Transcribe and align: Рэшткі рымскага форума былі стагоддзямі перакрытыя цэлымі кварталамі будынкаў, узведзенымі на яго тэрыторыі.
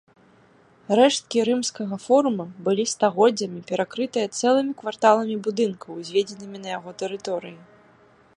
Рэшткі 0.99 1.39
рымскага 1.49 1.95
форума 2.05 2.45
былі 2.69 2.83
стагоддзямі 2.93 3.61
перакрытыя 3.73 4.27
цэлымі 4.39 4.73
кварталамі 4.83 5.35
будынкаў, 5.51 5.91
узведзенымі 6.03 6.57
на 6.67 6.77
яго 6.77 6.89
тэрыторыі. 7.05 7.57